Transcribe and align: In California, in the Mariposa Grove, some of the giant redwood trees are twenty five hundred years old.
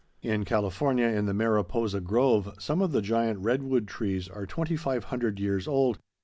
In 0.23 0.45
California, 0.45 1.05
in 1.05 1.27
the 1.27 1.33
Mariposa 1.35 1.99
Grove, 2.01 2.55
some 2.57 2.81
of 2.81 2.91
the 2.91 3.03
giant 3.03 3.41
redwood 3.41 3.87
trees 3.87 4.27
are 4.27 4.47
twenty 4.47 4.75
five 4.75 5.03
hundred 5.13 5.39
years 5.39 5.67
old. 5.67 5.99